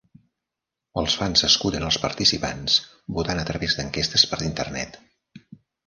[1.01, 2.79] Els fans escullen els participants
[3.21, 5.03] votant a través d'enquestes per internet.